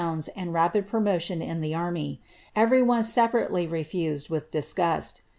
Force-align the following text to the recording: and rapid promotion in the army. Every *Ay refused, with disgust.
and 0.35 0.51
rapid 0.51 0.87
promotion 0.87 1.43
in 1.43 1.61
the 1.61 1.75
army. 1.75 2.19
Every 2.55 2.81
*Ay 2.81 3.67
refused, 3.69 4.31
with 4.31 4.49
disgust. 4.49 5.21